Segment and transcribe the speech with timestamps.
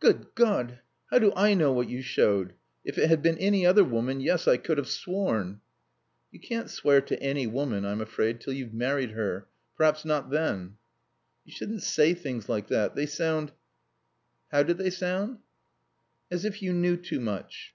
[0.00, 0.78] "Good God,
[1.10, 2.54] how do I know what you showed?
[2.86, 5.60] If it had been any other woman yes, I could have sworn."
[6.30, 9.46] "You can't swear to any woman I'm afraid till you've married her.
[9.76, 10.78] Perhaps not then."
[11.44, 13.52] "You shouldn't say things like that; they sound"
[14.52, 15.40] "How do they sound?"
[16.30, 17.74] "As if you knew too much."